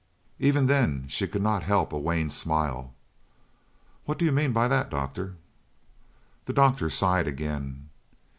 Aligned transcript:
Even 0.39 0.65
then 0.65 1.05
she 1.09 1.27
could 1.27 1.43
not 1.43 1.61
help 1.61 1.93
a 1.93 1.97
wan 1.99 2.31
smile. 2.31 2.95
"What 4.05 4.17
do 4.17 4.25
you 4.25 4.31
mean 4.31 4.51
by 4.51 4.67
that, 4.67 4.89
doctor?" 4.89 5.35
The 6.45 6.53
doctor 6.53 6.89
sighed 6.89 7.27
again. 7.27 7.87